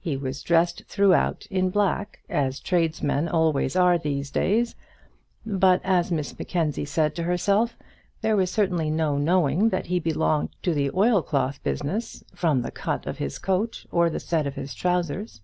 [0.00, 4.74] He was dressed throughout in black, as tradesmen always are in these days;
[5.44, 7.76] but, as Miss Mackenzie said to herself,
[8.22, 13.06] there was certainly no knowing that he belonged to the oilcloth business from the cut
[13.06, 15.42] of his coat or the set of his trousers.